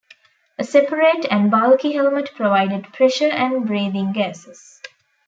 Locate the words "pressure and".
2.91-3.67